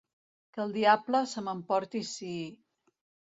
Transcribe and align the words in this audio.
Que 0.53 0.61
el 0.63 0.71
diable 0.77 1.21
se 1.33 1.43
m'emporti 1.49 2.03
si... 2.13 2.33